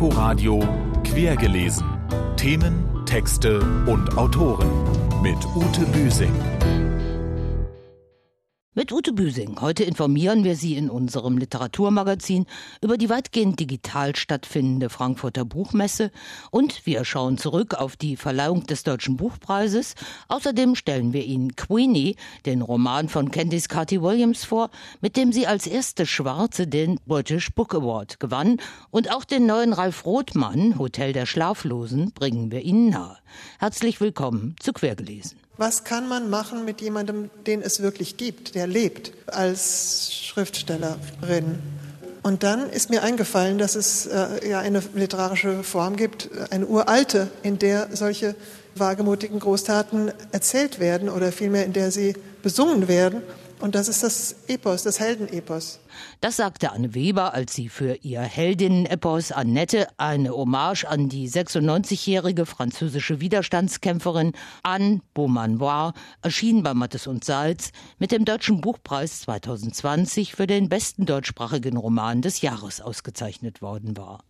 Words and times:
Inforadio 0.00 0.66
Quergelesen. 1.04 1.84
Themen, 2.38 3.04
Texte 3.04 3.60
und 3.84 4.16
Autoren 4.16 4.70
mit 5.22 5.36
Ute 5.54 5.84
Büsing. 5.92 6.32
Mit 8.72 8.92
Ute 8.92 9.12
Büsing. 9.12 9.60
Heute 9.60 9.82
informieren 9.82 10.44
wir 10.44 10.54
Sie 10.54 10.76
in 10.76 10.90
unserem 10.90 11.38
Literaturmagazin 11.38 12.46
über 12.80 12.98
die 12.98 13.10
weitgehend 13.10 13.58
digital 13.58 14.14
stattfindende 14.14 14.90
Frankfurter 14.90 15.44
Buchmesse 15.44 16.12
und 16.52 16.86
wir 16.86 17.04
schauen 17.04 17.36
zurück 17.36 17.74
auf 17.74 17.96
die 17.96 18.16
Verleihung 18.16 18.64
des 18.68 18.84
Deutschen 18.84 19.16
Buchpreises. 19.16 19.96
Außerdem 20.28 20.76
stellen 20.76 21.12
wir 21.12 21.24
Ihnen 21.24 21.56
Queenie, 21.56 22.14
den 22.46 22.62
Roman 22.62 23.08
von 23.08 23.32
Candice 23.32 23.68
Carty 23.68 24.00
Williams 24.02 24.44
vor, 24.44 24.70
mit 25.00 25.16
dem 25.16 25.32
sie 25.32 25.48
als 25.48 25.66
erste 25.66 26.06
Schwarze 26.06 26.68
den 26.68 27.00
British 27.08 27.52
Book 27.52 27.74
Award 27.74 28.20
gewann 28.20 28.58
und 28.92 29.12
auch 29.12 29.24
den 29.24 29.46
neuen 29.46 29.72
Ralf 29.72 30.06
Rothmann, 30.06 30.78
Hotel 30.78 31.12
der 31.12 31.26
Schlaflosen, 31.26 32.12
bringen 32.12 32.52
wir 32.52 32.62
Ihnen 32.62 32.90
nahe. 32.90 33.18
Herzlich 33.58 34.00
willkommen 34.00 34.54
zu 34.60 34.72
Quergelesen. 34.72 35.49
Was 35.60 35.84
kann 35.84 36.08
man 36.08 36.30
machen 36.30 36.64
mit 36.64 36.80
jemandem, 36.80 37.28
den 37.46 37.60
es 37.60 37.82
wirklich 37.82 38.16
gibt, 38.16 38.54
der 38.54 38.66
lebt 38.66 39.12
als 39.26 40.10
Schriftstellerin? 40.10 41.58
Und 42.22 42.44
dann 42.44 42.70
ist 42.70 42.88
mir 42.88 43.02
eingefallen, 43.02 43.58
dass 43.58 43.74
es 43.74 44.06
äh, 44.06 44.48
ja 44.48 44.60
eine 44.60 44.82
literarische 44.94 45.62
Form 45.62 45.96
gibt, 45.96 46.30
eine 46.48 46.64
uralte, 46.64 47.28
in 47.42 47.58
der 47.58 47.94
solche 47.94 48.34
wagemutigen 48.74 49.38
Großtaten 49.38 50.12
erzählt 50.32 50.80
werden 50.80 51.10
oder 51.10 51.30
vielmehr 51.30 51.66
in 51.66 51.74
der 51.74 51.90
sie 51.90 52.14
besungen 52.42 52.88
werden. 52.88 53.20
Und 53.60 53.74
das 53.74 53.88
ist 53.88 54.02
das 54.02 54.36
Epos, 54.48 54.84
das 54.84 55.00
Heldenepos. 55.00 55.80
Das 56.22 56.36
sagte 56.36 56.72
Anne 56.72 56.94
Weber, 56.94 57.34
als 57.34 57.54
sie 57.54 57.68
für 57.68 57.96
ihr 57.96 58.22
Heldinnen-Epos 58.22 59.32
Annette 59.32 59.86
eine 59.98 60.30
Hommage 60.30 60.86
an 60.86 61.10
die 61.10 61.28
96-jährige 61.28 62.46
französische 62.46 63.20
Widerstandskämpferin 63.20 64.32
Anne 64.62 65.00
Beaumanoir 65.12 65.92
erschien 66.22 66.62
bei 66.62 66.72
Mattes 66.72 67.06
und 67.06 67.22
Salz 67.22 67.72
mit 67.98 68.12
dem 68.12 68.24
Deutschen 68.24 68.62
Buchpreis 68.62 69.20
2020 69.20 70.34
für 70.34 70.46
den 70.46 70.70
besten 70.70 71.04
deutschsprachigen 71.04 71.76
Roman 71.76 72.22
des 72.22 72.40
Jahres 72.40 72.80
ausgezeichnet 72.80 73.60
worden 73.60 73.94
war. 73.96 74.24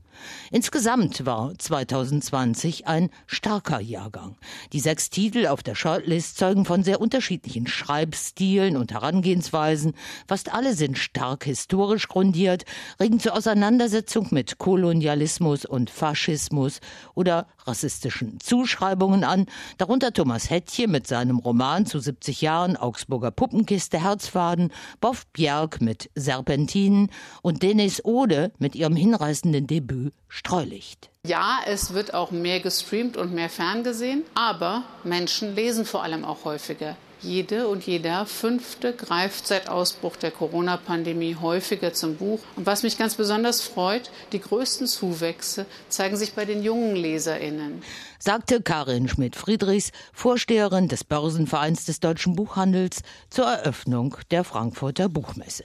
Insgesamt 0.50 1.27
war 1.27 1.53
2020 1.56 2.86
ein 2.86 3.11
starker 3.27 3.80
Jahrgang. 3.80 4.36
Die 4.72 4.80
sechs 4.80 5.11
Titel 5.11 5.47
auf 5.47 5.62
der 5.62 5.75
Shortlist 5.75 6.36
zeugen 6.36 6.64
von 6.64 6.83
sehr 6.83 7.00
unterschiedlichen 7.00 7.66
Schreibstilen 7.66 8.77
und 8.77 8.92
Herangehensweisen. 8.92 9.94
Fast 10.27 10.53
alle 10.53 10.75
sind 10.75 10.98
stark 10.98 11.44
historisch 11.44 12.08
grundiert, 12.08 12.64
regen 12.98 13.20
zur 13.20 13.34
Auseinandersetzung 13.34 14.28
mit 14.31 14.58
Kolonialismus 14.58 15.64
und 15.64 15.91
Faschismus 15.91 16.81
oder 17.14 17.47
rassistischen 17.66 18.41
Zuschreibungen 18.41 19.25
an, 19.25 19.47
darunter 19.78 20.12
Thomas 20.12 20.50
Hettje 20.50 20.89
mit 20.89 21.06
seinem 21.06 21.39
Roman 21.39 21.86
zu 21.86 21.98
70 21.98 22.41
Jahren 22.41 22.77
Augsburger 22.77 23.30
Puppenkiste 23.30 24.03
Herzfaden, 24.03 24.72
Boff 25.00 25.27
Bjerg 25.28 25.81
mit 25.81 26.11
Serpentinen 26.14 27.11
und 27.42 27.62
Denis 27.62 28.05
Ode 28.05 28.53
mit 28.58 28.75
ihrem 28.75 28.97
hinreißenden 28.97 29.66
Debüt 29.66 30.12
Streulicht. 30.28 31.11
Ja, 31.27 31.58
es 31.66 31.92
wird 31.92 32.14
auch 32.14 32.31
mehr 32.31 32.61
gestreamt 32.61 33.16
und 33.16 33.34
mehr 33.34 33.50
ferngesehen, 33.50 34.22
aber 34.34 34.84
Menschen 35.05 35.55
lesen 35.55 35.84
vor 35.84 36.03
allem 36.03 36.25
auch 36.25 36.44
häufiger. 36.44 36.97
Jede 37.22 37.68
und 37.68 37.86
jeder 37.86 38.24
Fünfte 38.24 38.94
greift 38.94 39.46
seit 39.46 39.68
Ausbruch 39.68 40.16
der 40.16 40.30
Corona-Pandemie 40.30 41.36
häufiger 41.40 41.92
zum 41.92 42.16
Buch. 42.16 42.40
Und 42.56 42.64
was 42.64 42.82
mich 42.82 42.96
ganz 42.96 43.14
besonders 43.14 43.60
freut, 43.60 44.10
die 44.32 44.40
größten 44.40 44.86
Zuwächse 44.86 45.66
zeigen 45.91 46.16
sich 46.16 46.32
bei 46.32 46.46
den 46.46 46.62
jungen 46.62 46.96
LeserInnen 46.96 47.82
sagte 48.22 48.60
Karin 48.60 49.08
Schmidt-Friedrichs, 49.08 49.92
Vorsteherin 50.12 50.88
des 50.88 51.04
Börsenvereins 51.04 51.86
des 51.86 52.00
deutschen 52.00 52.36
Buchhandels, 52.36 53.00
zur 53.31 53.47
Eröffnung 53.47 54.14
der 54.31 54.44
Frankfurter 54.44 55.08
Buchmesse. 55.08 55.64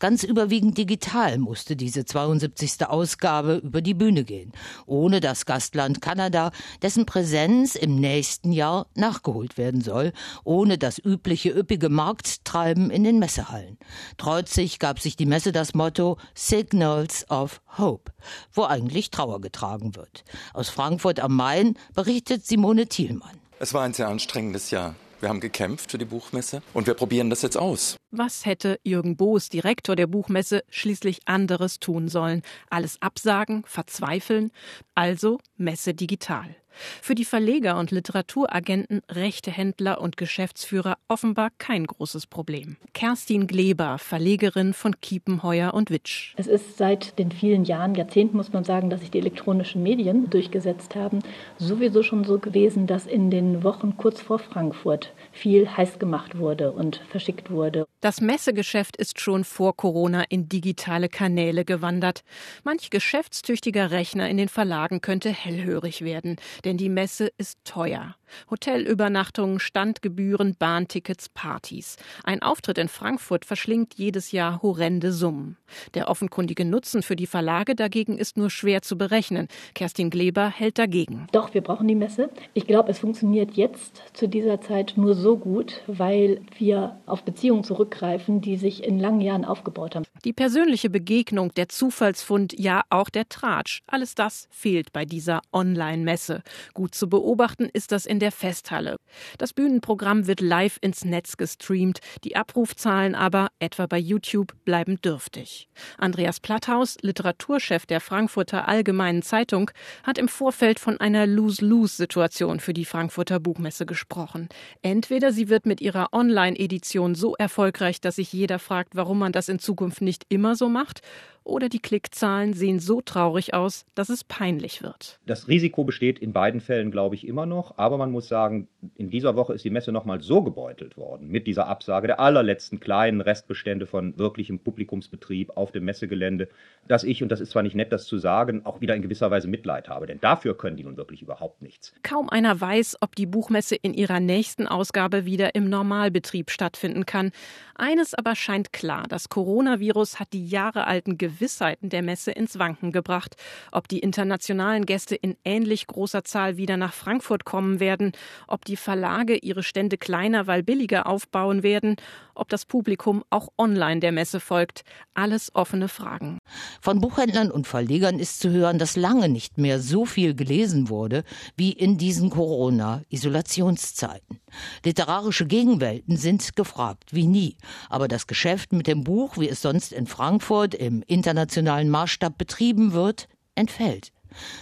Ganz 0.00 0.24
überwiegend 0.24 0.76
digital 0.76 1.38
musste 1.38 1.76
diese 1.76 2.04
72. 2.04 2.84
Ausgabe 2.88 3.54
über 3.54 3.80
die 3.80 3.94
Bühne 3.94 4.24
gehen, 4.24 4.52
ohne 4.86 5.20
das 5.20 5.46
Gastland 5.46 6.02
Kanada, 6.02 6.50
dessen 6.82 7.06
Präsenz 7.06 7.76
im 7.76 8.00
nächsten 8.00 8.50
Jahr 8.50 8.88
nachgeholt 8.96 9.56
werden 9.56 9.80
soll, 9.80 10.12
ohne 10.42 10.78
das 10.78 10.98
übliche 10.98 11.50
üppige 11.50 11.88
Markttreiben 11.88 12.90
in 12.90 13.04
den 13.04 13.20
Messehallen. 13.20 13.78
Trotzig 14.16 14.80
gab 14.80 14.98
sich 14.98 15.14
die 15.14 15.26
Messe 15.26 15.52
das 15.52 15.72
Motto 15.72 16.18
Signals 16.34 17.30
of 17.30 17.60
Hope, 17.78 18.12
wo 18.52 18.64
eigentlich 18.64 19.10
Trauer 19.10 19.40
getragen 19.40 19.94
wird. 19.94 20.24
Aus 20.52 20.68
Frankfurt 20.68 21.20
am 21.20 21.36
Main 21.36 21.76
berichtet 21.94 22.46
Simone 22.46 22.86
Thielmann. 22.86 23.38
Es 23.58 23.74
war 23.74 23.82
ein 23.82 23.94
sehr 23.94 24.08
anstrengendes 24.08 24.70
Jahr. 24.70 24.94
Wir 25.20 25.28
haben 25.28 25.40
gekämpft 25.40 25.90
für 25.90 25.98
die 25.98 26.04
Buchmesse 26.04 26.62
und 26.74 26.86
wir 26.86 26.94
probieren 26.94 27.30
das 27.30 27.42
jetzt 27.42 27.56
aus. 27.56 27.96
Was 28.14 28.44
hätte 28.44 28.78
Jürgen 28.84 29.16
Boos, 29.16 29.48
Direktor 29.48 29.96
der 29.96 30.06
Buchmesse, 30.06 30.64
schließlich 30.68 31.20
anderes 31.24 31.78
tun 31.80 32.08
sollen? 32.08 32.42
Alles 32.68 33.00
absagen, 33.00 33.64
verzweifeln? 33.64 34.50
Also 34.94 35.38
Messe 35.56 35.94
digital. 35.94 36.54
Für 37.00 37.14
die 37.14 37.24
Verleger 37.24 37.78
und 37.78 37.90
Literaturagenten, 37.90 39.02
Rechtehändler 39.10 40.00
und 40.00 40.16
Geschäftsführer 40.16 40.96
offenbar 41.08 41.50
kein 41.58 41.86
großes 41.86 42.26
Problem. 42.26 42.76
Kerstin 42.94 43.46
Gleber, 43.46 43.98
Verlegerin 43.98 44.72
von 44.72 45.00
Kiepenheuer 45.00 45.74
und 45.74 45.90
Witsch. 45.90 46.34
Es 46.36 46.46
ist 46.46 46.78
seit 46.78 47.18
den 47.18 47.30
vielen 47.32 47.64
Jahren, 47.64 47.94
Jahrzehnten 47.94 48.36
muss 48.36 48.52
man 48.52 48.64
sagen, 48.64 48.90
dass 48.90 49.00
sich 49.00 49.10
die 49.10 49.18
elektronischen 49.18 49.82
Medien 49.82 50.30
durchgesetzt 50.30 50.94
haben, 50.94 51.20
sowieso 51.58 52.02
schon 52.02 52.24
so 52.24 52.38
gewesen, 52.38 52.86
dass 52.86 53.06
in 53.06 53.30
den 53.30 53.62
Wochen 53.62 53.96
kurz 53.96 54.20
vor 54.20 54.38
Frankfurt 54.38 55.12
viel 55.32 55.68
heiß 55.68 55.98
gemacht 55.98 56.38
wurde 56.38 56.72
und 56.72 57.02
verschickt 57.10 57.50
wurde. 57.50 57.86
Das 58.02 58.20
Messegeschäft 58.20 58.96
ist 58.98 59.20
schon 59.20 59.44
vor 59.44 59.76
Corona 59.76 60.24
in 60.28 60.48
digitale 60.48 61.08
Kanäle 61.08 61.64
gewandert. 61.64 62.24
Manch 62.64 62.90
geschäftstüchtiger 62.90 63.92
Rechner 63.92 64.28
in 64.28 64.36
den 64.36 64.48
Verlagen 64.48 65.00
könnte 65.00 65.30
hellhörig 65.30 66.02
werden 66.02 66.36
denn 66.64 66.76
die 66.76 66.88
Messe 66.88 67.32
ist 67.38 67.58
teuer. 67.64 68.16
Hotelübernachtungen, 68.50 69.60
Standgebühren, 69.60 70.56
Bahntickets, 70.58 71.28
Partys. 71.28 71.96
Ein 72.24 72.42
Auftritt 72.42 72.78
in 72.78 72.88
Frankfurt 72.88 73.44
verschlingt 73.44 73.94
jedes 73.94 74.32
Jahr 74.32 74.62
horrende 74.62 75.12
Summen. 75.12 75.56
Der 75.94 76.08
offenkundige 76.08 76.64
Nutzen 76.64 77.02
für 77.02 77.16
die 77.16 77.26
Verlage 77.26 77.74
dagegen 77.74 78.18
ist 78.18 78.36
nur 78.36 78.50
schwer 78.50 78.82
zu 78.82 78.96
berechnen. 78.96 79.48
Kerstin 79.74 80.10
Gleber 80.10 80.48
hält 80.48 80.78
dagegen. 80.78 81.26
Doch, 81.32 81.54
wir 81.54 81.60
brauchen 81.60 81.88
die 81.88 81.94
Messe. 81.94 82.30
Ich 82.54 82.66
glaube, 82.66 82.90
es 82.90 82.98
funktioniert 82.98 83.52
jetzt 83.52 84.02
zu 84.12 84.28
dieser 84.28 84.60
Zeit 84.60 84.94
nur 84.96 85.14
so 85.14 85.36
gut, 85.36 85.82
weil 85.86 86.40
wir 86.58 87.00
auf 87.06 87.24
Beziehungen 87.24 87.64
zurückgreifen, 87.64 88.40
die 88.40 88.56
sich 88.56 88.84
in 88.84 88.98
langen 88.98 89.20
Jahren 89.20 89.44
aufgebaut 89.44 89.94
haben. 89.94 90.04
Die 90.24 90.32
persönliche 90.32 90.90
Begegnung, 90.90 91.52
der 91.54 91.68
Zufallsfund, 91.68 92.58
ja 92.58 92.82
auch 92.90 93.10
der 93.10 93.28
Tratsch, 93.28 93.82
alles 93.86 94.14
das 94.14 94.48
fehlt 94.50 94.92
bei 94.92 95.04
dieser 95.04 95.42
Online-Messe. 95.52 96.42
Gut 96.74 96.94
zu 96.94 97.08
beobachten 97.08 97.68
ist 97.72 97.92
das 97.92 98.06
in 98.06 98.18
der 98.22 98.32
Festhalle. 98.32 98.96
Das 99.36 99.52
Bühnenprogramm 99.52 100.26
wird 100.26 100.40
live 100.40 100.78
ins 100.80 101.04
Netz 101.04 101.36
gestreamt, 101.36 101.98
die 102.24 102.36
Abrufzahlen 102.36 103.14
aber, 103.14 103.48
etwa 103.58 103.86
bei 103.86 103.98
YouTube, 103.98 104.54
bleiben 104.64 105.00
dürftig. 105.02 105.68
Andreas 105.98 106.40
Platthaus, 106.40 106.96
Literaturchef 107.02 107.84
der 107.84 108.00
Frankfurter 108.00 108.68
Allgemeinen 108.68 109.22
Zeitung, 109.22 109.70
hat 110.04 110.18
im 110.18 110.28
Vorfeld 110.28 110.78
von 110.78 111.00
einer 111.00 111.26
Lose-Lose-Situation 111.26 112.60
für 112.60 112.72
die 112.72 112.84
Frankfurter 112.84 113.40
Buchmesse 113.40 113.86
gesprochen. 113.86 114.48
Entweder 114.82 115.32
sie 115.32 115.48
wird 115.48 115.66
mit 115.66 115.80
ihrer 115.80 116.12
Online-Edition 116.12 117.14
so 117.14 117.34
erfolgreich, 117.34 118.00
dass 118.00 118.16
sich 118.16 118.32
jeder 118.32 118.58
fragt, 118.58 118.94
warum 118.94 119.18
man 119.18 119.32
das 119.32 119.48
in 119.48 119.58
Zukunft 119.58 120.00
nicht 120.00 120.24
immer 120.28 120.54
so 120.54 120.68
macht, 120.68 121.00
oder 121.44 121.68
die 121.68 121.80
Klickzahlen 121.80 122.52
sehen 122.54 122.78
so 122.78 123.00
traurig 123.00 123.54
aus, 123.54 123.84
dass 123.94 124.08
es 124.08 124.24
peinlich 124.24 124.82
wird. 124.82 125.18
Das 125.26 125.48
Risiko 125.48 125.84
besteht 125.84 126.18
in 126.18 126.32
beiden 126.32 126.60
Fällen, 126.60 126.90
glaube 126.90 127.14
ich, 127.14 127.26
immer 127.26 127.46
noch. 127.46 127.78
Aber 127.78 127.96
man 127.98 128.10
muss 128.10 128.28
sagen, 128.28 128.68
in 128.96 129.10
dieser 129.10 129.36
Woche 129.36 129.54
ist 129.54 129.64
die 129.64 129.70
Messe 129.70 129.92
nochmal 129.92 130.20
so 130.20 130.42
gebeutelt 130.42 130.96
worden 130.96 131.28
mit 131.28 131.46
dieser 131.46 131.66
Absage 131.66 132.06
der 132.06 132.20
allerletzten 132.20 132.80
kleinen 132.80 133.20
Restbestände 133.20 133.86
von 133.86 134.18
wirklichem 134.18 134.58
Publikumsbetrieb 134.58 135.56
auf 135.56 135.72
dem 135.72 135.84
Messegelände, 135.84 136.48
dass 136.88 137.04
ich, 137.04 137.22
und 137.22 137.30
das 137.30 137.40
ist 137.40 137.50
zwar 137.50 137.62
nicht 137.62 137.76
nett, 137.76 137.92
das 137.92 138.06
zu 138.06 138.18
sagen, 138.18 138.64
auch 138.64 138.80
wieder 138.80 138.94
in 138.94 139.02
gewisser 139.02 139.30
Weise 139.30 139.48
Mitleid 139.48 139.88
habe. 139.88 140.06
Denn 140.06 140.20
dafür 140.20 140.56
können 140.56 140.76
die 140.76 140.84
nun 140.84 140.96
wirklich 140.96 141.22
überhaupt 141.22 141.62
nichts. 141.62 141.92
Kaum 142.02 142.28
einer 142.28 142.60
weiß, 142.60 142.98
ob 143.00 143.14
die 143.16 143.26
Buchmesse 143.26 143.76
in 143.76 143.94
ihrer 143.94 144.20
nächsten 144.20 144.66
Ausgabe 144.66 145.24
wieder 145.24 145.54
im 145.54 145.68
Normalbetrieb 145.68 146.50
stattfinden 146.50 147.06
kann. 147.06 147.32
Eines 147.74 148.14
aber 148.14 148.36
scheint 148.36 148.72
klar, 148.72 149.04
das 149.08 149.28
Coronavirus 149.28 150.20
hat 150.20 150.32
die 150.32 150.46
jahrealten 150.46 151.18
Gewissheiten 151.18 151.88
der 151.88 152.02
Messe 152.02 152.30
ins 152.30 152.58
Wanken 152.58 152.92
gebracht. 152.92 153.36
Ob 153.70 153.88
die 153.88 154.00
internationalen 154.00 154.86
Gäste 154.86 155.14
in 155.14 155.36
ähnlich 155.44 155.86
großer 155.86 156.24
Zahl 156.24 156.56
wieder 156.56 156.76
nach 156.76 156.92
Frankfurt 156.92 157.44
kommen 157.44 157.80
werden, 157.80 158.12
ob 158.46 158.64
die 158.64 158.76
Verlage 158.76 159.36
ihre 159.36 159.62
Stände 159.62 159.98
kleiner, 159.98 160.46
weil 160.46 160.62
billiger 160.62 161.06
aufbauen 161.06 161.62
werden, 161.62 161.96
ob 162.34 162.48
das 162.48 162.66
Publikum 162.66 163.24
auch 163.30 163.48
online 163.58 164.00
der 164.00 164.12
Messe 164.12 164.40
folgt. 164.40 164.84
Alles 165.14 165.54
offene 165.54 165.88
Fragen. 165.88 166.38
Von 166.80 167.00
Buchhändlern 167.00 167.50
und 167.50 167.66
Verlegern 167.66 168.18
ist 168.18 168.40
zu 168.40 168.50
hören, 168.50 168.78
dass 168.78 168.96
lange 168.96 169.28
nicht 169.28 169.58
mehr 169.58 169.80
so 169.80 170.04
viel 170.04 170.34
gelesen 170.34 170.88
wurde 170.88 171.24
wie 171.56 171.72
in 171.72 171.98
diesen 171.98 172.30
Corona-Isolationszeiten. 172.30 174.40
Literarische 174.84 175.46
Gegenwelten 175.46 176.16
sind 176.16 176.56
gefragt 176.56 177.12
wie 177.12 177.26
nie. 177.26 177.56
Aber 177.88 178.08
das 178.08 178.26
Geschäft 178.26 178.72
mit 178.72 178.86
dem 178.86 179.04
Buch, 179.04 179.38
wie 179.38 179.48
es 179.48 179.62
sonst 179.62 179.92
in 179.92 180.06
Frankfurt 180.06 180.74
im 180.74 181.02
internationalen 181.06 181.90
Maßstab 181.90 182.38
betrieben 182.38 182.92
wird, 182.92 183.28
entfällt. 183.54 184.12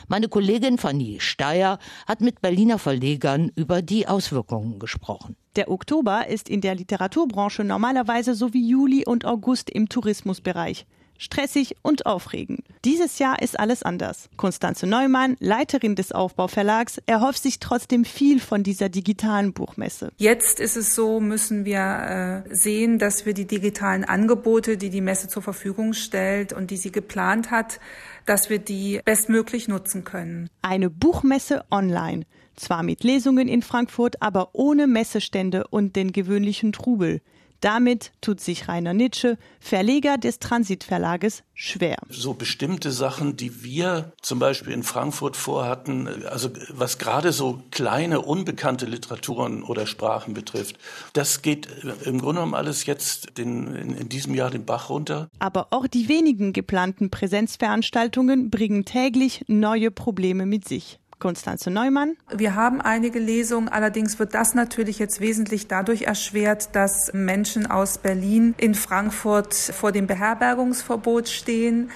Meine 0.08 0.28
Kollegin 0.28 0.78
Fanny 0.78 1.18
Steyer 1.20 1.78
hat 2.06 2.20
mit 2.20 2.40
Berliner 2.40 2.78
Verlegern 2.78 3.50
über 3.54 3.82
die 3.82 4.06
Auswirkungen 4.06 4.78
gesprochen. 4.78 5.36
Der 5.56 5.70
Oktober 5.70 6.28
ist 6.28 6.48
in 6.48 6.60
der 6.60 6.74
Literaturbranche 6.74 7.64
normalerweise 7.64 8.34
so 8.34 8.52
wie 8.54 8.68
Juli 8.68 9.04
und 9.04 9.24
August 9.24 9.70
im 9.70 9.88
Tourismusbereich 9.88 10.86
stressig 11.20 11.76
und 11.82 12.06
aufregend. 12.06 12.62
Dieses 12.84 13.18
Jahr 13.18 13.40
ist 13.42 13.60
alles 13.60 13.82
anders. 13.82 14.28
Konstanze 14.36 14.86
Neumann, 14.86 15.36
Leiterin 15.38 15.94
des 15.94 16.12
Aufbauverlags, 16.12 16.98
erhofft 17.06 17.42
sich 17.42 17.60
trotzdem 17.60 18.04
viel 18.04 18.40
von 18.40 18.62
dieser 18.62 18.88
digitalen 18.88 19.52
Buchmesse. 19.52 20.10
Jetzt 20.16 20.58
ist 20.58 20.76
es 20.76 20.94
so, 20.94 21.20
müssen 21.20 21.64
wir 21.64 22.44
äh, 22.48 22.54
sehen, 22.54 22.98
dass 22.98 23.26
wir 23.26 23.34
die 23.34 23.46
digitalen 23.46 24.04
Angebote, 24.04 24.78
die 24.78 24.90
die 24.90 25.02
Messe 25.02 25.28
zur 25.28 25.42
Verfügung 25.42 25.92
stellt 25.92 26.52
und 26.52 26.70
die 26.70 26.78
sie 26.78 26.90
geplant 26.90 27.50
hat, 27.50 27.80
dass 28.24 28.48
wir 28.48 28.58
die 28.58 29.00
bestmöglich 29.04 29.68
nutzen 29.68 30.04
können. 30.04 30.48
Eine 30.62 30.88
Buchmesse 30.88 31.64
online. 31.70 32.24
Zwar 32.56 32.82
mit 32.82 33.04
Lesungen 33.04 33.48
in 33.48 33.62
Frankfurt, 33.62 34.20
aber 34.20 34.50
ohne 34.52 34.86
Messestände 34.86 35.66
und 35.68 35.96
den 35.96 36.12
gewöhnlichen 36.12 36.72
Trubel. 36.72 37.20
Damit 37.60 38.12
tut 38.20 38.40
sich 38.40 38.68
Rainer 38.68 38.94
Nitsche, 38.94 39.36
Verleger 39.60 40.16
des 40.16 40.38
Transitverlages, 40.38 41.42
schwer. 41.52 41.96
So 42.08 42.32
bestimmte 42.32 42.90
Sachen, 42.90 43.36
die 43.36 43.62
wir 43.62 44.12
zum 44.22 44.38
Beispiel 44.38 44.72
in 44.72 44.82
Frankfurt 44.82 45.36
vorhatten, 45.36 46.08
also 46.24 46.48
was 46.70 46.96
gerade 46.96 47.32
so 47.32 47.62
kleine, 47.70 48.22
unbekannte 48.22 48.86
Literaturen 48.86 49.62
oder 49.62 49.86
Sprachen 49.86 50.32
betrifft, 50.32 50.78
das 51.12 51.42
geht 51.42 51.68
im 52.04 52.18
Grunde 52.18 52.40
genommen 52.40 52.54
alles 52.54 52.86
jetzt 52.86 53.36
den, 53.36 53.74
in, 53.74 53.94
in 53.94 54.08
diesem 54.08 54.34
Jahr 54.34 54.50
den 54.50 54.64
Bach 54.64 54.88
runter. 54.88 55.28
Aber 55.38 55.68
auch 55.70 55.86
die 55.86 56.08
wenigen 56.08 56.54
geplanten 56.54 57.10
Präsenzveranstaltungen 57.10 58.50
bringen 58.50 58.86
täglich 58.86 59.44
neue 59.48 59.90
Probleme 59.90 60.46
mit 60.46 60.66
sich. 60.66 60.99
Konstanze 61.20 61.70
Neumann. 61.70 62.16
Wir 62.34 62.56
haben 62.56 62.80
einige 62.80 63.20
Lesungen, 63.20 63.68
allerdings 63.68 64.18
wird 64.18 64.34
das 64.34 64.54
natürlich 64.54 64.98
jetzt 64.98 65.20
wesentlich 65.20 65.68
dadurch 65.68 66.02
erschwert, 66.02 66.74
dass 66.74 67.12
Menschen 67.12 67.70
aus 67.70 67.98
Berlin 67.98 68.54
in 68.56 68.74
Frankfurt 68.74 69.54
vor 69.54 69.92
dem 69.92 70.08
Beherbergungsverbot 70.08 71.28
stehen 71.28 71.90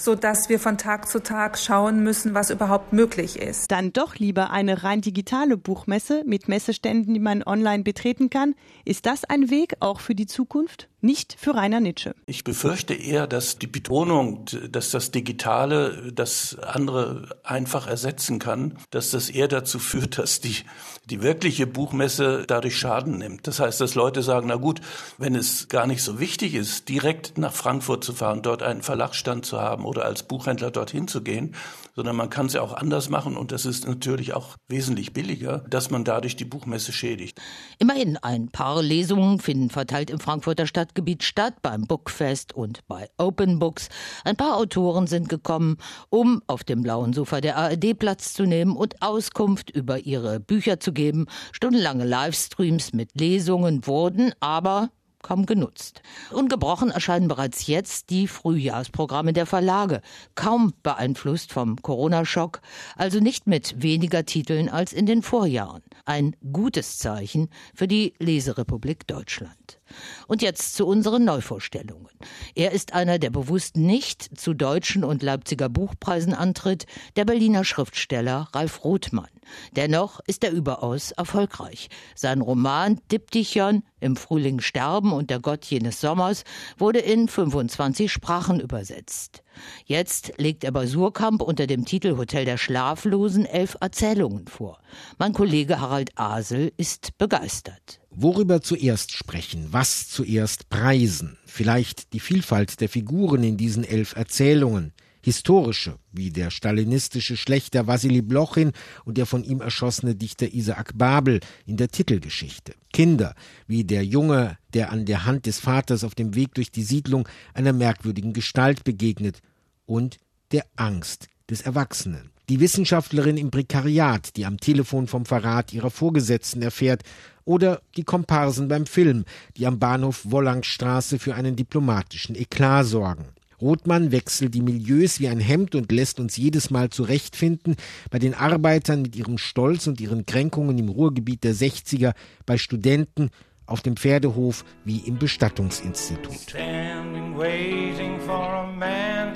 so 0.00 0.14
dass 0.14 0.48
wir 0.48 0.58
von 0.58 0.78
Tag 0.78 1.08
zu 1.08 1.22
Tag 1.22 1.58
schauen 1.58 2.02
müssen, 2.02 2.34
was 2.34 2.50
überhaupt 2.50 2.92
möglich 2.92 3.38
ist. 3.38 3.70
Dann 3.70 3.92
doch 3.92 4.16
lieber 4.16 4.50
eine 4.50 4.84
rein 4.84 5.00
digitale 5.00 5.56
Buchmesse 5.56 6.22
mit 6.24 6.48
Messeständen, 6.48 7.14
die 7.14 7.20
man 7.20 7.42
online 7.42 7.82
betreten 7.82 8.30
kann. 8.30 8.54
Ist 8.84 9.06
das 9.06 9.24
ein 9.24 9.50
Weg 9.50 9.74
auch 9.80 10.00
für 10.00 10.14
die 10.14 10.26
Zukunft? 10.26 10.88
Nicht 11.00 11.36
für 11.38 11.54
Rainer 11.54 11.80
Nitsche. 11.80 12.14
Ich 12.26 12.44
befürchte 12.44 12.94
eher, 12.94 13.26
dass 13.26 13.58
die 13.58 13.66
Betonung, 13.66 14.44
dass 14.70 14.90
das 14.90 15.10
Digitale 15.10 16.12
das 16.12 16.58
andere 16.58 17.36
einfach 17.44 17.86
ersetzen 17.86 18.38
kann, 18.38 18.78
dass 18.90 19.10
das 19.10 19.30
eher 19.30 19.48
dazu 19.48 19.78
führt, 19.78 20.18
dass 20.18 20.40
die, 20.40 20.56
die 21.04 21.22
wirkliche 21.22 21.66
Buchmesse 21.66 22.44
dadurch 22.46 22.76
Schaden 22.76 23.18
nimmt. 23.18 23.46
Das 23.46 23.60
heißt, 23.60 23.80
dass 23.80 23.94
Leute 23.94 24.22
sagen, 24.22 24.48
na 24.48 24.56
gut, 24.56 24.80
wenn 25.18 25.34
es 25.34 25.68
gar 25.68 25.86
nicht 25.86 26.02
so 26.02 26.18
wichtig 26.18 26.54
ist, 26.54 26.88
direkt 26.88 27.38
nach 27.38 27.52
Frankfurt 27.52 28.02
zu 28.02 28.12
fahren, 28.12 28.42
dort 28.42 28.62
einen 28.62 28.82
Verlagsstand 28.82 29.46
zu 29.46 29.60
haben 29.60 29.84
oder 29.84 30.04
als 30.04 30.24
Buchhändler 30.24 30.70
dorthin 30.70 31.06
zu 31.06 31.22
gehen, 31.22 31.54
sondern 31.94 32.14
man 32.14 32.30
kann 32.30 32.46
es 32.46 32.52
ja 32.52 32.62
auch 32.62 32.74
anders 32.74 33.08
machen 33.08 33.36
und 33.36 33.50
das 33.50 33.66
ist 33.66 33.88
natürlich 33.88 34.32
auch 34.32 34.56
wesentlich 34.68 35.12
billiger, 35.12 35.64
dass 35.68 35.90
man 35.90 36.04
dadurch 36.04 36.36
die 36.36 36.44
Buchmesse 36.44 36.92
schädigt. 36.92 37.40
Immerhin 37.78 38.16
ein 38.16 38.50
paar 38.50 38.82
Lesungen 38.82 39.40
finden 39.40 39.68
verteilt 39.68 40.10
im 40.10 40.20
Frankfurter 40.20 40.66
Stadt 40.68 40.87
Stadtgebiet 40.88 41.22
statt, 41.22 41.56
beim 41.60 41.86
Bookfest 41.86 42.54
und 42.54 42.80
bei 42.88 43.10
Open 43.18 43.58
Books. 43.58 43.90
Ein 44.24 44.36
paar 44.36 44.56
Autoren 44.56 45.06
sind 45.06 45.28
gekommen, 45.28 45.76
um 46.08 46.40
auf 46.46 46.64
dem 46.64 46.80
blauen 46.82 47.12
Sofa 47.12 47.42
der 47.42 47.56
ARD 47.58 47.98
Platz 47.98 48.32
zu 48.32 48.44
nehmen 48.44 48.74
und 48.74 49.02
Auskunft 49.02 49.68
über 49.68 49.98
ihre 49.98 50.40
Bücher 50.40 50.80
zu 50.80 50.94
geben. 50.94 51.26
Stundenlange 51.52 52.06
Livestreams 52.06 52.94
mit 52.94 53.10
Lesungen 53.20 53.86
wurden 53.86 54.32
aber 54.40 54.88
kaum 55.22 55.44
genutzt. 55.44 56.00
Ungebrochen 56.30 56.90
erscheinen 56.90 57.28
bereits 57.28 57.66
jetzt 57.66 58.08
die 58.08 58.26
Frühjahrsprogramme 58.26 59.32
der 59.34 59.46
Verlage, 59.46 60.00
kaum 60.34 60.72
beeinflusst 60.82 61.52
vom 61.52 61.76
Corona-Schock, 61.76 62.60
also 62.96 63.20
nicht 63.20 63.46
mit 63.46 63.82
weniger 63.82 64.24
Titeln 64.24 64.68
als 64.68 64.92
in 64.92 65.04
den 65.04 65.22
Vorjahren. 65.22 65.82
Ein 66.06 66.34
gutes 66.52 66.98
Zeichen 66.98 67.50
für 67.74 67.88
die 67.88 68.14
Leserepublik 68.18 69.06
Deutschland. 69.06 69.80
Und 70.26 70.42
jetzt 70.42 70.74
zu 70.74 70.86
unseren 70.86 71.24
Neuvorstellungen. 71.24 72.08
Er 72.54 72.72
ist 72.72 72.92
einer, 72.92 73.18
der 73.18 73.30
bewusst 73.30 73.76
nicht 73.76 74.38
zu 74.38 74.54
deutschen 74.54 75.04
und 75.04 75.22
Leipziger 75.22 75.68
Buchpreisen 75.68 76.34
antritt, 76.34 76.86
der 77.16 77.24
Berliner 77.24 77.64
Schriftsteller 77.64 78.48
Ralf 78.52 78.84
Rothmann. 78.84 79.28
Dennoch 79.76 80.20
ist 80.26 80.44
er 80.44 80.52
überaus 80.52 81.12
erfolgreich. 81.12 81.88
Sein 82.14 82.40
Roman 82.40 83.00
Diptychon 83.10 83.82
im 84.00 84.16
Frühling 84.16 84.60
sterben 84.60 85.12
und 85.12 85.30
der 85.30 85.40
Gott 85.40 85.64
jenes 85.64 86.00
Sommers 86.00 86.44
wurde 86.76 87.00
in 87.00 87.28
25 87.28 88.12
Sprachen 88.12 88.60
übersetzt. 88.60 89.42
Jetzt 89.84 90.32
legt 90.36 90.64
er 90.64 90.72
bei 90.72 90.86
Surkamp 90.86 91.42
unter 91.42 91.66
dem 91.66 91.84
Titel 91.84 92.16
Hotel 92.16 92.44
der 92.44 92.58
Schlaflosen 92.58 93.46
elf 93.46 93.76
Erzählungen 93.80 94.46
vor. 94.46 94.78
Mein 95.18 95.32
Kollege 95.32 95.80
Harald 95.80 96.10
Asel 96.18 96.72
ist 96.76 97.16
begeistert. 97.18 98.00
Worüber 98.10 98.60
zuerst 98.60 99.12
sprechen, 99.12 99.68
was 99.70 100.08
zuerst 100.08 100.68
preisen, 100.70 101.38
vielleicht 101.46 102.12
die 102.12 102.20
Vielfalt 102.20 102.80
der 102.80 102.88
Figuren 102.88 103.44
in 103.44 103.56
diesen 103.56 103.84
elf 103.84 104.16
Erzählungen, 104.16 104.92
historische, 105.28 105.98
wie 106.10 106.30
der 106.30 106.50
stalinistische 106.50 107.36
Schlechter 107.36 107.86
Wassili 107.86 108.22
Blochin 108.22 108.72
und 109.04 109.18
der 109.18 109.26
von 109.26 109.44
ihm 109.44 109.60
erschossene 109.60 110.14
Dichter 110.14 110.52
Isaac 110.52 110.96
Babel 110.96 111.40
in 111.66 111.76
der 111.76 111.88
Titelgeschichte. 111.88 112.74
Kinder, 112.92 113.34
wie 113.66 113.84
der 113.84 114.04
Junge, 114.04 114.56
der 114.72 114.90
an 114.90 115.04
der 115.04 115.26
Hand 115.26 115.46
des 115.46 115.60
Vaters 115.60 116.02
auf 116.02 116.14
dem 116.14 116.34
Weg 116.34 116.54
durch 116.54 116.70
die 116.70 116.82
Siedlung 116.82 117.28
einer 117.52 117.72
merkwürdigen 117.72 118.32
Gestalt 118.32 118.84
begegnet, 118.84 119.40
und 119.88 120.18
der 120.52 120.64
Angst 120.76 121.28
des 121.50 121.62
Erwachsenen. 121.62 122.30
Die 122.48 122.60
Wissenschaftlerin 122.60 123.36
im 123.36 123.50
Prekariat, 123.50 124.36
die 124.36 124.46
am 124.46 124.58
Telefon 124.58 125.06
vom 125.06 125.26
Verrat 125.26 125.72
ihrer 125.72 125.90
Vorgesetzten 125.90 126.62
erfährt, 126.62 127.02
oder 127.44 127.80
die 127.96 128.04
Komparsen 128.04 128.68
beim 128.68 128.86
Film, 128.86 129.24
die 129.56 129.66
am 129.66 129.78
Bahnhof 129.78 130.30
Wollangstraße 130.30 131.18
für 131.18 131.34
einen 131.34 131.56
diplomatischen 131.56 132.36
Eklat 132.36 132.86
sorgen. 132.86 133.24
Rothmann 133.60 134.12
wechselt 134.12 134.54
die 134.54 134.62
Milieus 134.62 135.18
wie 135.18 135.28
ein 135.28 135.40
Hemd 135.40 135.74
und 135.74 135.90
lässt 135.90 136.20
uns 136.20 136.36
jedes 136.36 136.70
Mal 136.70 136.90
zurechtfinden 136.90 137.76
bei 138.10 138.18
den 138.18 138.34
Arbeitern 138.34 139.02
mit 139.02 139.16
ihrem 139.16 139.36
Stolz 139.36 139.86
und 139.86 140.00
ihren 140.00 140.26
Kränkungen 140.26 140.78
im 140.78 140.88
Ruhrgebiet 140.88 141.42
der 141.42 141.54
60er, 141.54 142.12
bei 142.46 142.56
Studenten, 142.56 143.30
auf 143.66 143.82
dem 143.82 143.96
Pferdehof 143.96 144.64
wie 144.84 144.98
im 144.98 145.18
Bestattungsinstitut. 145.18 146.34
Standing, 146.48 147.34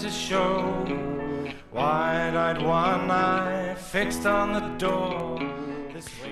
to 0.02 0.10
show. 0.10 0.84
Wide-eyed 1.72 2.60
one 2.60 3.08
eye 3.08 3.76
fixed 3.76 4.26
on 4.26 4.52
the 4.52 4.60
door. 4.76 5.38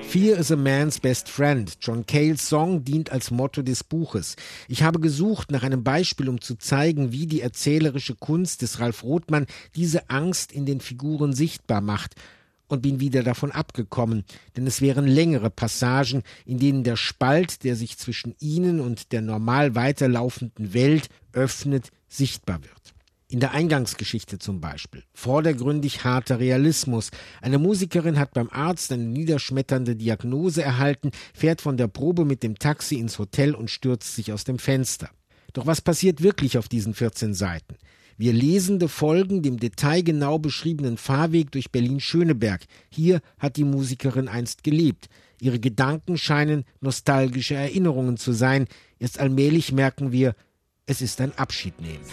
Fear 0.03 0.39
is 0.39 0.51
a 0.51 0.57
man's 0.57 0.99
best 0.99 1.29
friend. 1.29 1.73
John 1.81 2.05
Cales 2.05 2.43
Song 2.49 2.83
dient 2.83 3.13
als 3.13 3.31
Motto 3.31 3.63
des 3.63 3.85
Buches. 3.85 4.35
Ich 4.67 4.83
habe 4.83 4.99
gesucht 4.99 5.53
nach 5.53 5.63
einem 5.63 5.85
Beispiel, 5.85 6.29
um 6.29 6.41
zu 6.41 6.57
zeigen, 6.57 7.13
wie 7.13 7.29
die 7.29 7.43
erzählerische 7.43 8.17
Kunst 8.17 8.63
des 8.63 8.81
Ralf 8.81 9.05
Rothmann 9.05 9.47
diese 9.77 10.11
Angst 10.11 10.51
in 10.51 10.67
den 10.67 10.81
Figuren 10.81 11.33
sichtbar 11.33 11.81
macht 11.81 12.17
und 12.67 12.83
bin 12.83 12.99
wieder 12.99 13.23
davon 13.23 13.53
abgekommen, 13.53 14.25
denn 14.57 14.67
es 14.67 14.81
wären 14.81 15.07
längere 15.07 15.51
Passagen, 15.51 16.25
in 16.45 16.59
denen 16.59 16.83
der 16.83 16.97
Spalt, 16.97 17.63
der 17.63 17.77
sich 17.77 17.99
zwischen 17.99 18.35
ihnen 18.41 18.81
und 18.81 19.13
der 19.13 19.23
normal 19.23 19.77
weiterlaufenden 19.77 20.75
Welt 20.75 21.09
öffnet, 21.33 21.91
sichtbar 22.09 22.63
wird. 22.65 22.90
In 23.31 23.39
der 23.39 23.53
Eingangsgeschichte 23.53 24.41
zum 24.41 24.61
Beispiel. 24.61 25.05
Vordergründig 25.15 26.03
harter 26.03 26.41
Realismus. 26.41 27.11
Eine 27.41 27.59
Musikerin 27.59 28.19
hat 28.19 28.35
beim 28.35 28.51
Arzt 28.51 28.91
eine 28.91 29.05
niederschmetternde 29.05 29.95
Diagnose 29.95 30.63
erhalten, 30.63 31.13
fährt 31.33 31.61
von 31.61 31.77
der 31.77 31.87
Probe 31.87 32.25
mit 32.25 32.43
dem 32.43 32.59
Taxi 32.59 32.97
ins 32.97 33.21
Hotel 33.21 33.55
und 33.55 33.71
stürzt 33.71 34.17
sich 34.17 34.33
aus 34.33 34.43
dem 34.43 34.59
Fenster. 34.59 35.11
Doch 35.53 35.67
was 35.67 35.81
passiert 35.81 36.23
wirklich 36.23 36.59
auf 36.59 36.69
diesen 36.69 36.93
14 36.93 37.33
Seiten? 37.35 37.77
Wir 38.17 38.33
Lesende 38.33 38.89
folgen 38.89 39.43
dem 39.43 39.61
detailgenau 39.61 40.41
beschriebenen 40.41 40.97
Fahrweg 40.97 41.53
durch 41.53 41.71
Berlin-Schöneberg. 41.71 42.65
Hier 42.91 43.21
hat 43.39 43.57
die 43.57 43.65
Musikerin 43.65 44.27
einst 44.27 44.65
gelebt. 44.65 45.09
Ihre 45.41 45.61
Gedanken 45.61 46.19
scheinen 46.19 46.65
nostalgische 46.81 47.55
Erinnerungen 47.55 48.17
zu 48.17 48.33
sein, 48.33 48.67
Erst 49.01 49.19
allmählich 49.19 49.73
merken 49.73 50.13
wir, 50.13 50.35
es 50.85 51.01
ist 51.01 51.23
ein 51.23 51.33
Abschiednehmen. 51.39 52.05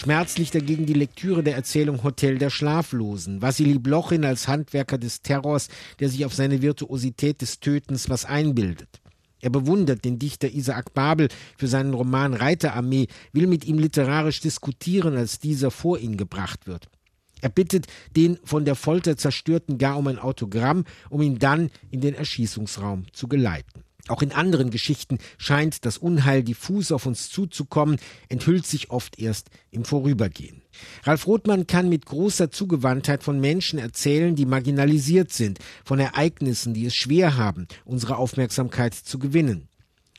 Schmerzlich 0.00 0.50
dagegen 0.50 0.86
die 0.86 0.94
Lektüre 0.94 1.42
der 1.42 1.56
Erzählung 1.56 2.02
Hotel 2.02 2.38
der 2.38 2.48
Schlaflosen. 2.48 3.42
Wassili 3.42 3.78
Blochin 3.78 4.24
als 4.24 4.48
Handwerker 4.48 4.96
des 4.96 5.20
Terrors, 5.20 5.68
der 5.98 6.08
sich 6.08 6.24
auf 6.24 6.32
seine 6.32 6.62
Virtuosität 6.62 7.42
des 7.42 7.60
Tötens 7.60 8.08
was 8.08 8.24
einbildet. 8.24 9.02
Er 9.42 9.50
bewundert 9.50 10.06
den 10.06 10.18
Dichter 10.18 10.48
Isaac 10.48 10.94
Babel 10.94 11.28
für 11.58 11.66
seinen 11.66 11.92
Roman 11.92 12.32
Reiterarmee, 12.32 13.08
will 13.34 13.46
mit 13.46 13.66
ihm 13.66 13.78
literarisch 13.78 14.40
diskutieren, 14.40 15.18
als 15.18 15.38
dieser 15.38 15.70
vor 15.70 15.98
ihn 15.98 16.16
gebracht 16.16 16.66
wird. 16.66 16.88
Er 17.42 17.50
bittet 17.50 17.86
den 18.16 18.38
von 18.42 18.64
der 18.64 18.76
Folter 18.76 19.18
zerstörten 19.18 19.76
gar 19.76 19.98
um 19.98 20.06
ein 20.06 20.18
Autogramm, 20.18 20.86
um 21.10 21.20
ihn 21.20 21.38
dann 21.38 21.70
in 21.90 22.00
den 22.00 22.14
Erschießungsraum 22.14 23.04
zu 23.12 23.28
geleiten. 23.28 23.84
Auch 24.10 24.22
in 24.22 24.32
anderen 24.32 24.70
Geschichten 24.70 25.18
scheint 25.38 25.84
das 25.84 25.96
Unheil 25.96 26.42
diffus 26.42 26.90
auf 26.90 27.06
uns 27.06 27.30
zuzukommen, 27.30 27.98
enthüllt 28.28 28.66
sich 28.66 28.90
oft 28.90 29.20
erst 29.20 29.50
im 29.70 29.84
Vorübergehen. 29.84 30.62
Ralf 31.04 31.28
Rothmann 31.28 31.68
kann 31.68 31.88
mit 31.88 32.06
großer 32.06 32.50
Zugewandtheit 32.50 33.22
von 33.22 33.38
Menschen 33.38 33.78
erzählen, 33.78 34.34
die 34.34 34.46
marginalisiert 34.46 35.32
sind, 35.32 35.60
von 35.84 36.00
Ereignissen, 36.00 36.74
die 36.74 36.86
es 36.86 36.94
schwer 36.96 37.36
haben, 37.36 37.68
unsere 37.84 38.16
Aufmerksamkeit 38.16 38.94
zu 38.94 39.20
gewinnen. 39.20 39.68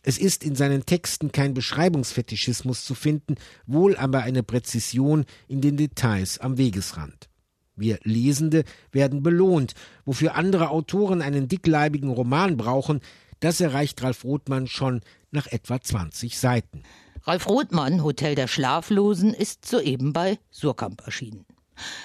Es 0.03 0.17
ist 0.17 0.45
in 0.45 0.55
seinen 0.55 0.85
Texten 0.85 1.33
kein 1.33 1.53
Beschreibungsfetischismus 1.53 2.85
zu 2.85 2.95
finden, 2.95 3.35
wohl 3.65 3.97
aber 3.97 4.23
eine 4.23 4.41
Präzision 4.41 5.25
in 5.49 5.59
den 5.59 5.75
Details 5.75 6.39
am 6.39 6.57
Wegesrand. 6.57 7.29
Wir 7.75 7.99
Lesende 8.03 8.63
werden 8.91 9.21
belohnt, 9.21 9.73
wofür 10.05 10.35
andere 10.35 10.69
Autoren 10.69 11.21
einen 11.21 11.49
dickleibigen 11.49 12.09
Roman 12.09 12.55
brauchen, 12.55 13.01
das 13.41 13.59
erreicht 13.59 14.01
Ralf 14.01 14.23
Rothmann 14.23 14.67
schon 14.67 15.01
nach 15.31 15.47
etwa 15.47 15.81
20 15.81 16.39
Seiten. 16.39 16.83
Ralf 17.23 17.47
Rothmann, 17.47 18.03
Hotel 18.03 18.33
der 18.35 18.47
Schlaflosen, 18.47 19.33
ist 19.33 19.65
soeben 19.65 20.13
bei 20.13 20.39
Surkamp 20.49 21.01
erschienen. 21.05 21.45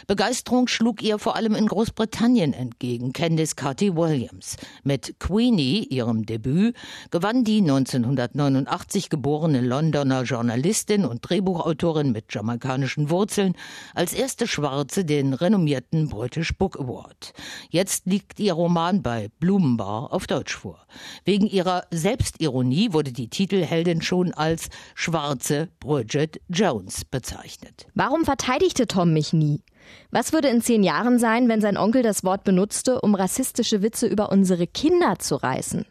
Begeisterung 0.06 0.68
schlug 0.68 1.02
ihr 1.02 1.18
vor 1.18 1.36
allem 1.36 1.54
in 1.54 1.66
Großbritannien 1.66 2.52
entgegen, 2.52 3.12
Candice 3.12 3.56
Carty 3.56 3.94
Williams. 3.96 4.56
Mit 4.84 5.18
Queenie, 5.18 5.84
ihrem 5.84 6.26
Debüt, 6.26 6.76
gewann 7.10 7.44
die 7.44 7.58
1989 7.58 9.10
geborene 9.10 9.60
Londoner 9.60 10.22
Journalistin 10.22 11.04
und 11.04 11.28
Drehbuchautorin 11.28 12.12
mit 12.12 12.32
jamaikanischen 12.34 13.10
Wurzeln 13.10 13.54
als 13.94 14.12
erste 14.12 14.46
Schwarze 14.46 15.04
den 15.04 15.34
renommierten 15.34 16.08
British 16.08 16.56
Book 16.56 16.78
Award. 16.78 17.32
Jetzt 17.70 18.06
liegt 18.06 18.40
ihr 18.40 18.52
Roman 18.52 19.02
bei 19.02 19.28
Blumenbar 19.40 20.12
auf 20.12 20.26
Deutsch 20.26 20.54
vor. 20.54 20.86
Wegen 21.24 21.46
ihrer 21.46 21.84
Selbstironie 21.90 22.92
wurde 22.92 23.12
die 23.12 23.28
Titelheldin 23.28 24.02
schon 24.02 24.32
als 24.32 24.68
schwarze 24.94 25.68
Bridget 25.80 26.40
Jones 26.48 27.04
bezeichnet. 27.04 27.86
Warum 27.94 28.24
verteidigte 28.24 28.86
Tom 28.86 29.12
mich 29.12 29.32
nie? 29.32 29.62
Was 30.10 30.32
würde 30.32 30.48
in 30.48 30.62
zehn 30.62 30.82
Jahren 30.82 31.18
sein, 31.18 31.48
wenn 31.48 31.60
sein 31.60 31.76
Onkel 31.76 32.02
das 32.02 32.24
Wort 32.24 32.44
benutzte, 32.44 33.00
um 33.00 33.14
rassistische 33.14 33.82
Witze 33.82 34.06
über 34.06 34.30
unsere 34.30 34.66
Kinder 34.66 35.18
zu 35.18 35.36
reißen? 35.36 35.84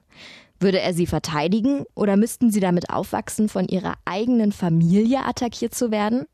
Würde 0.59 0.79
er 0.79 0.93
sie 0.93 1.05
verteidigen 1.05 1.85
oder 1.95 2.15
müssten 2.15 2.49
sie 2.49 2.61
damit 2.61 2.89
aufwachsen, 2.89 3.49
von 3.49 3.67
ihrer 3.67 3.95
eigenen 4.05 4.51
Familie 4.51 5.25
attackiert 5.25 5.75
zu 5.75 5.91
werden? 5.91 6.25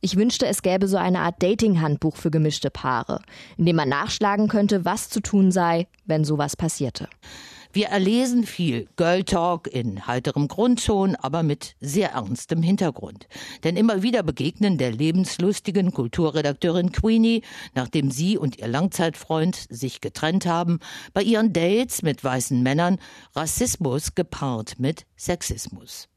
Ich 0.00 0.16
wünschte, 0.16 0.46
es 0.46 0.62
gäbe 0.62 0.86
so 0.86 0.96
eine 0.96 1.20
Art 1.20 1.42
Dating-Handbuch 1.42 2.16
für 2.16 2.30
gemischte 2.30 2.70
Paare, 2.70 3.20
in 3.56 3.66
dem 3.66 3.74
man 3.74 3.88
nachschlagen 3.88 4.46
könnte, 4.46 4.84
was 4.84 5.10
zu 5.10 5.20
tun 5.20 5.50
sei, 5.50 5.88
wenn 6.04 6.24
sowas 6.24 6.54
passierte. 6.54 7.08
Wir 7.72 7.88
erlesen 7.88 8.44
viel 8.44 8.88
Girl 8.96 9.24
Talk 9.24 9.66
in 9.66 10.06
heiterem 10.06 10.48
Grundton, 10.48 11.16
aber 11.16 11.42
mit 11.42 11.76
sehr 11.80 12.12
ernstem 12.12 12.62
Hintergrund. 12.62 13.28
Denn 13.62 13.76
immer 13.76 14.02
wieder 14.02 14.22
begegnen 14.22 14.78
der 14.78 14.90
lebenslustigen 14.90 15.92
Kulturredakteurin 15.92 16.92
Queenie, 16.92 17.42
nachdem 17.74 18.10
sie 18.10 18.38
und 18.38 18.58
ihr 18.58 18.68
Langzeitfreund 18.68 19.66
sich 19.68 20.00
getrennt 20.00 20.46
haben, 20.46 20.80
bei 21.12 21.22
ihren 21.22 21.52
Dates 21.52 22.02
mit 22.02 22.24
weißen 22.24 22.62
Männern 22.62 22.98
Rassismus 23.34 24.14
gepaart 24.14 24.78
mit 24.78 25.04
Sexismus. 25.16 26.08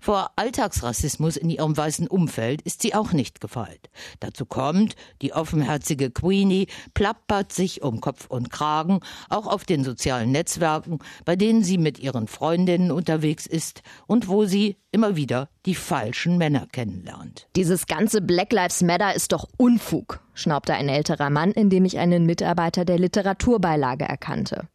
Vor 0.00 0.30
Alltagsrassismus 0.36 1.36
in 1.36 1.48
ihrem 1.48 1.76
weißen 1.76 2.08
Umfeld 2.08 2.62
ist 2.62 2.82
sie 2.82 2.94
auch 2.94 3.12
nicht 3.12 3.40
gefeit. 3.40 3.90
Dazu 4.20 4.44
kommt, 4.44 4.96
die 5.22 5.32
offenherzige 5.32 6.10
Queenie 6.10 6.66
plappert 6.94 7.52
sich 7.52 7.82
um 7.82 8.00
Kopf 8.00 8.26
und 8.26 8.50
Kragen, 8.50 9.00
auch 9.28 9.46
auf 9.46 9.64
den 9.64 9.84
sozialen 9.84 10.32
Netzwerken, 10.32 10.98
bei 11.24 11.36
denen 11.36 11.62
sie 11.62 11.78
mit 11.78 11.98
ihren 12.00 12.26
Freundinnen 12.26 12.90
unterwegs 12.90 13.46
ist 13.46 13.82
und 14.06 14.28
wo 14.28 14.44
sie 14.44 14.76
immer 14.90 15.16
wieder 15.16 15.48
die 15.64 15.74
falschen 15.74 16.38
Männer 16.38 16.66
kennenlernt. 16.70 17.46
Dieses 17.56 17.86
ganze 17.86 18.20
Black 18.20 18.52
Lives 18.52 18.82
Matter 18.82 19.14
ist 19.14 19.32
doch 19.32 19.48
Unfug, 19.56 20.20
schnaubte 20.34 20.74
ein 20.74 20.88
älterer 20.88 21.30
Mann, 21.30 21.52
indem 21.52 21.84
ich 21.84 21.98
einen 21.98 22.26
Mitarbeiter 22.26 22.84
der 22.84 22.98
Literaturbeilage 22.98 24.04
erkannte. 24.04 24.68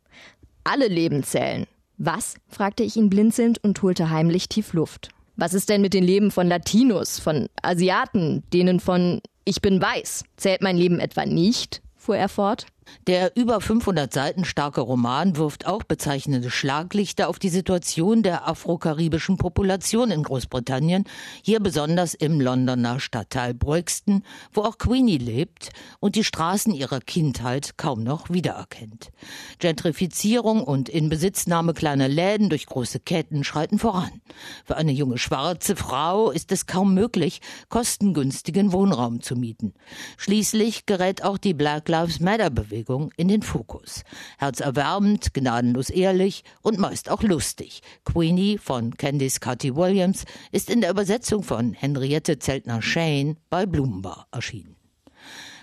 Alle 0.63 0.87
Leben 0.87 1.23
zählen. 1.23 1.67
Was? 1.97 2.35
fragte 2.47 2.83
ich 2.83 2.95
ihn 2.95 3.09
blinzelnd 3.09 3.63
und 3.63 3.81
holte 3.81 4.09
heimlich 4.09 4.49
tief 4.49 4.73
Luft. 4.73 5.09
Was 5.35 5.53
ist 5.53 5.69
denn 5.69 5.81
mit 5.81 5.93
den 5.93 6.03
Leben 6.03 6.31
von 6.31 6.47
Latinos, 6.47 7.19
von 7.19 7.47
Asiaten, 7.61 8.43
denen 8.53 8.79
von 8.79 9.21
Ich 9.45 9.61
bin 9.61 9.81
weiß? 9.81 10.23
Zählt 10.35 10.61
mein 10.61 10.77
Leben 10.77 10.99
etwa 10.99 11.25
nicht? 11.25 11.81
fuhr 11.95 12.17
er 12.17 12.29
fort. 12.29 12.67
Der 13.07 13.35
über 13.35 13.61
500 13.61 14.13
Seiten 14.13 14.45
starke 14.45 14.81
Roman 14.81 15.37
wirft 15.37 15.65
auch 15.65 15.83
bezeichnende 15.83 16.49
Schlaglichter 16.49 17.29
auf 17.29 17.39
die 17.39 17.49
Situation 17.49 18.23
der 18.23 18.47
afrokaribischen 18.47 19.37
Population 19.37 20.11
in 20.11 20.23
Großbritannien, 20.23 21.05
hier 21.41 21.59
besonders 21.59 22.13
im 22.13 22.39
Londoner 22.39 22.99
Stadtteil 22.99 23.53
Brixton, 23.53 24.23
wo 24.53 24.61
auch 24.61 24.77
Queenie 24.77 25.17
lebt 25.17 25.69
und 25.99 26.15
die 26.15 26.23
Straßen 26.23 26.73
ihrer 26.73 26.99
Kindheit 26.99 27.77
kaum 27.77 28.03
noch 28.03 28.29
wiedererkennt. 28.29 29.11
Gentrifizierung 29.59 30.63
und 30.63 30.89
Inbesitznahme 30.89 31.73
kleiner 31.73 32.07
Läden 32.07 32.49
durch 32.49 32.65
große 32.65 32.99
Ketten 32.99 33.43
schreiten 33.43 33.79
voran. 33.79 34.21
Für 34.65 34.77
eine 34.77 34.91
junge 34.91 35.17
schwarze 35.17 35.75
Frau 35.75 36.31
ist 36.31 36.51
es 36.51 36.65
kaum 36.65 36.93
möglich, 36.93 37.41
kostengünstigen 37.69 38.71
Wohnraum 38.71 39.21
zu 39.21 39.35
mieten. 39.35 39.73
Schließlich 40.17 40.85
gerät 40.85 41.23
auch 41.23 41.37
die 41.37 41.53
Black 41.53 41.87
Lives 41.89 42.19
Matter 42.19 42.49
Bewegung 42.49 42.76
Bewegung 42.77 43.11
in 43.17 43.27
den 43.27 43.41
Fokus. 43.41 44.03
Herzerwärmend, 44.37 45.33
gnadenlos 45.33 45.89
ehrlich 45.89 46.43
und 46.61 46.77
meist 46.77 47.09
auch 47.09 47.23
lustig. 47.23 47.81
Queenie 48.05 48.59
von 48.59 48.95
Candice 48.95 49.39
Carty 49.39 49.75
Williams 49.75 50.25
ist 50.51 50.69
in 50.69 50.81
der 50.81 50.91
Übersetzung 50.91 51.41
von 51.41 51.73
Henriette 51.73 52.37
Zeltner-Shane 52.37 53.37
bei 53.49 53.65
Blumenbar 53.65 54.27
erschienen. 54.31 54.75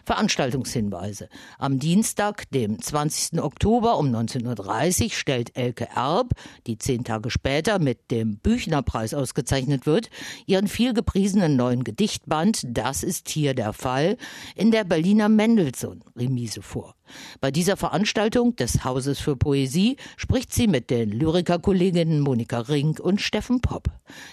Veranstaltungshinweise. 0.05 1.29
Am 1.59 1.79
Dienstag, 1.79 2.51
dem 2.51 2.81
20. 2.81 3.41
Oktober 3.43 3.99
um 3.99 4.15
19.30 4.15 5.05
Uhr 5.05 5.11
stellt 5.11 5.57
Elke 5.57 5.89
Erb, 5.95 6.35
die 6.67 6.79
zehn 6.79 7.05
Tage 7.05 7.31
später 7.31 7.79
mit 7.79 8.11
dem 8.11 8.37
Büchnerpreis 8.39 9.15
ausgezeichnet 9.15 9.87
wird, 9.87 10.11
ihren 10.47 10.69
vielgepriesenen 10.69 11.57
neuen 11.57 11.85
Gedichtband 11.85 12.63
Das 12.67 13.03
ist 13.03 13.29
hier 13.29 13.55
der 13.55 13.73
Fall 13.73 14.17
in 14.55 14.71
der 14.71 14.85
Berliner 14.85 15.29
Mendelssohn-Remise 15.29 16.61
vor. 16.61 16.95
Bei 17.41 17.51
dieser 17.51 17.77
Veranstaltung 17.77 18.57
des 18.57 18.85
Hauses 18.85 19.21
für 19.21 19.37
Poesie 19.37 19.97
spricht 20.17 20.53
sie 20.53 20.67
mit 20.67 20.91
den 20.91 21.11
Lyrikerkolleginnen 21.11 22.21
Monika 22.21 22.61
Rink 22.61 23.01
und 23.01 23.21
Steffen 23.21 23.61
Popp. 23.61 23.89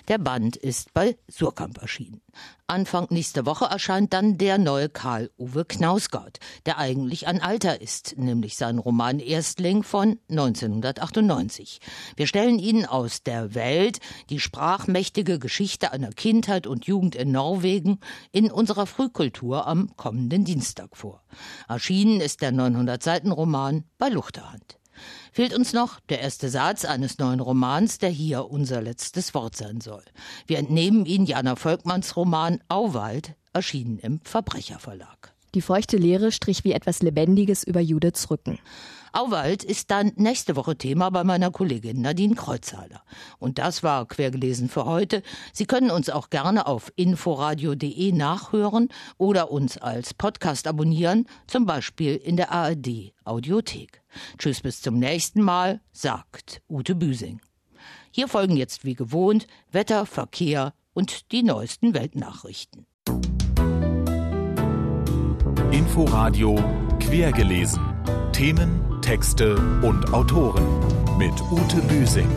Der 0.07 0.17
Band 0.17 0.55
ist 0.55 0.93
bei 0.93 1.17
Surkamp 1.27 1.81
erschienen. 1.81 2.21
Anfang 2.71 3.07
nächster 3.09 3.45
Woche 3.45 3.65
erscheint 3.65 4.13
dann 4.13 4.37
der 4.37 4.57
neue 4.57 4.87
Karl-Uwe 4.87 5.65
Knausgard, 5.65 6.39
der 6.65 6.77
eigentlich 6.77 7.27
ein 7.27 7.41
Alter 7.41 7.81
ist, 7.81 8.17
nämlich 8.17 8.55
sein 8.55 8.77
Roman 8.77 9.19
Erstling 9.19 9.83
von 9.83 10.19
1998. 10.29 11.81
Wir 12.15 12.27
stellen 12.27 12.59
Ihnen 12.59 12.85
aus 12.85 13.23
der 13.23 13.55
Welt 13.55 13.99
die 14.29 14.39
sprachmächtige 14.39 15.37
Geschichte 15.37 15.91
einer 15.91 16.11
Kindheit 16.11 16.65
und 16.65 16.85
Jugend 16.85 17.15
in 17.15 17.33
Norwegen 17.33 17.99
in 18.31 18.49
unserer 18.49 18.85
Frühkultur 18.85 19.67
am 19.67 19.93
kommenden 19.97 20.45
Dienstag 20.45 20.95
vor. 20.95 21.23
Erschienen 21.67 22.21
ist 22.21 22.41
der 22.41 22.53
900 22.71 23.01
Seiten 23.03 23.31
Roman 23.31 23.83
bei 23.97 24.09
Luchterhand. 24.09 24.77
Fehlt 25.31 25.53
uns 25.53 25.73
noch 25.73 25.99
der 26.09 26.19
erste 26.19 26.49
Satz 26.49 26.85
eines 26.85 27.17
neuen 27.17 27.39
Romans, 27.39 27.97
der 27.97 28.09
hier 28.09 28.49
unser 28.49 28.81
letztes 28.81 29.33
Wort 29.33 29.55
sein 29.55 29.81
soll. 29.81 30.03
Wir 30.45 30.59
entnehmen 30.59 31.05
ihn 31.05 31.25
Jana 31.25 31.55
Volkmanns 31.55 32.15
Roman 32.15 32.59
Auwald, 32.67 33.35
erschienen 33.53 33.97
im 33.99 34.19
Verbrecherverlag. 34.23 35.33
Die 35.55 35.61
feuchte 35.61 35.97
Leere 35.97 36.31
strich 36.31 36.63
wie 36.63 36.71
etwas 36.71 37.01
Lebendiges 37.01 37.63
über 37.63 37.81
Judiths 37.81 38.29
Rücken. 38.29 38.59
Auwald 39.13 39.63
ist 39.63 39.91
dann 39.91 40.13
nächste 40.15 40.55
Woche 40.55 40.77
Thema 40.77 41.09
bei 41.09 41.23
meiner 41.23 41.51
Kollegin 41.51 42.01
Nadine 42.01 42.35
Kreuzhaler. 42.35 43.03
Und 43.39 43.57
das 43.57 43.83
war 43.83 44.07
quergelesen 44.07 44.69
für 44.69 44.85
heute. 44.85 45.21
Sie 45.51 45.65
können 45.65 45.91
uns 45.91 46.09
auch 46.09 46.29
gerne 46.29 46.65
auf 46.65 46.91
inforadio.de 46.95 48.11
nachhören 48.13 48.89
oder 49.17 49.51
uns 49.51 49.77
als 49.77 50.13
Podcast 50.13 50.65
abonnieren, 50.65 51.27
zum 51.47 51.65
Beispiel 51.65 52.15
in 52.15 52.37
der 52.37 52.51
ARD 52.51 53.13
Audiothek. 53.25 54.01
Tschüss 54.37 54.61
bis 54.61 54.81
zum 54.81 54.97
nächsten 54.97 55.41
Mal, 55.41 55.81
sagt 55.91 56.61
Ute 56.69 56.95
Büsing. 56.95 57.41
Hier 58.11 58.27
folgen 58.27 58.55
jetzt 58.55 58.85
wie 58.85 58.95
gewohnt 58.95 59.47
Wetter, 59.71 60.05
Verkehr 60.05 60.73
und 60.93 61.31
die 61.31 61.43
neuesten 61.43 61.93
Weltnachrichten. 61.93 62.85
Inforadio 65.71 66.55
quergelesen. 66.99 67.81
Themen, 68.31 68.90
Texte 69.01 69.55
und 69.81 70.13
Autoren 70.13 70.65
mit 71.17 71.33
Ute 71.51 71.81
Büsing. 71.87 72.29